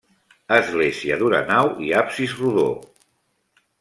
Església 0.55 1.19
d'una 1.19 1.41
nau 1.51 1.71
i 1.89 1.93
absis 2.01 2.33
rodó. 2.41 2.67